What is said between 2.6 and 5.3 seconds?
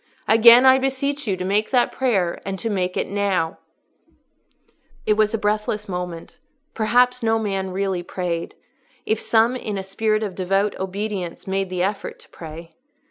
make it now." It